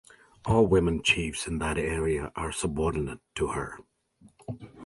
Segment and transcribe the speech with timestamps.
[0.45, 3.77] All women Chiefs in that area are subordinate to her.